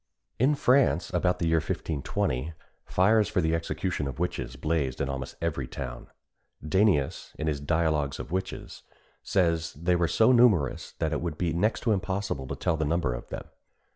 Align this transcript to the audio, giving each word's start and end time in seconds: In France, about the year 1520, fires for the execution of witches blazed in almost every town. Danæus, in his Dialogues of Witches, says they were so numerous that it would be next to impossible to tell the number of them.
In 0.39 0.55
France, 0.55 1.11
about 1.13 1.37
the 1.37 1.45
year 1.45 1.57
1520, 1.59 2.53
fires 2.85 3.27
for 3.27 3.39
the 3.39 3.53
execution 3.53 4.07
of 4.07 4.17
witches 4.17 4.55
blazed 4.55 4.99
in 4.99 5.09
almost 5.09 5.35
every 5.43 5.67
town. 5.67 6.07
Danæus, 6.65 7.35
in 7.35 7.45
his 7.45 7.59
Dialogues 7.59 8.17
of 8.17 8.31
Witches, 8.31 8.81
says 9.21 9.73
they 9.73 9.95
were 9.95 10.07
so 10.07 10.31
numerous 10.31 10.93
that 10.93 11.13
it 11.13 11.21
would 11.21 11.37
be 11.37 11.53
next 11.53 11.81
to 11.81 11.91
impossible 11.91 12.47
to 12.47 12.55
tell 12.55 12.77
the 12.77 12.83
number 12.83 13.13
of 13.13 13.29
them. 13.29 13.45